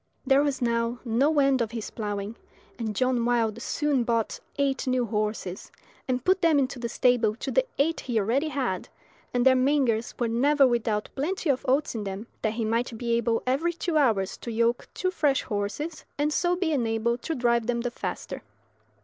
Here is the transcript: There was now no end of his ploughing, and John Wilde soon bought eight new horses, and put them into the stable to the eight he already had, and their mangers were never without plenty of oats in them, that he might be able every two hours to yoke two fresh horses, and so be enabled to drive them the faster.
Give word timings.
There 0.25 0.41
was 0.41 0.63
now 0.63 0.97
no 1.05 1.37
end 1.37 1.61
of 1.61 1.69
his 1.69 1.91
ploughing, 1.91 2.35
and 2.79 2.95
John 2.95 3.23
Wilde 3.23 3.61
soon 3.61 4.03
bought 4.03 4.39
eight 4.57 4.87
new 4.87 5.05
horses, 5.05 5.71
and 6.07 6.25
put 6.25 6.41
them 6.41 6.57
into 6.57 6.79
the 6.79 6.89
stable 6.89 7.35
to 7.35 7.51
the 7.51 7.67
eight 7.77 7.99
he 7.99 8.19
already 8.19 8.47
had, 8.47 8.89
and 9.31 9.45
their 9.45 9.53
mangers 9.53 10.15
were 10.17 10.27
never 10.27 10.65
without 10.65 11.09
plenty 11.13 11.51
of 11.51 11.63
oats 11.67 11.93
in 11.93 12.03
them, 12.03 12.25
that 12.41 12.53
he 12.53 12.65
might 12.65 12.97
be 12.97 13.13
able 13.13 13.43
every 13.45 13.73
two 13.73 13.95
hours 13.95 14.37
to 14.37 14.51
yoke 14.51 14.87
two 14.95 15.11
fresh 15.11 15.43
horses, 15.43 16.03
and 16.17 16.33
so 16.33 16.55
be 16.55 16.71
enabled 16.71 17.21
to 17.21 17.35
drive 17.35 17.67
them 17.67 17.81
the 17.81 17.91
faster. 17.91 18.41